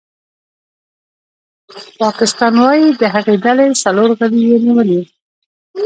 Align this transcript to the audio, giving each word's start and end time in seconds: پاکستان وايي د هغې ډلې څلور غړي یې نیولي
پاکستان 2.01 2.53
وايي 2.63 2.87
د 3.01 3.03
هغې 3.13 3.35
ډلې 3.45 3.67
څلور 3.83 4.09
غړي 4.19 4.41
یې 4.49 4.57
نیولي 4.65 5.01